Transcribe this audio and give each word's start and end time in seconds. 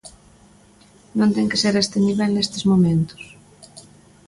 Non 1.17 1.29
ten 1.35 1.49
que 1.51 1.57
ser 1.63 1.73
a 1.75 1.83
este 1.85 1.97
nivel 2.07 2.31
nestes 2.33 2.63
momentos. 2.71 3.23